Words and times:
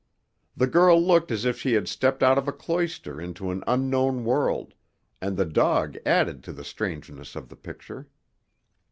The 0.57 0.65
girl 0.65 0.99
looked 0.99 1.31
as 1.31 1.45
if 1.45 1.59
she 1.59 1.73
had 1.73 1.87
stepped 1.87 2.23
out 2.23 2.39
of 2.39 2.47
a 2.47 2.51
cloister 2.51 3.21
into 3.21 3.51
an 3.51 3.63
unknown 3.67 4.25
world, 4.25 4.73
and 5.21 5.37
the 5.37 5.45
dog 5.45 5.95
added 6.07 6.43
to 6.45 6.53
the 6.53 6.63
strangeness 6.65 7.35
of 7.35 7.49
the 7.49 7.55
picture. 7.55 8.07